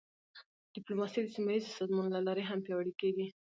ډیپلوماسي 0.75 1.19
د 1.23 1.27
سیمهییزو 1.35 1.75
سازمانونو 1.77 2.13
له 2.17 2.21
لارې 2.27 2.43
هم 2.49 2.59
پیاوړې 2.65 2.93
کېږي. 3.01 3.25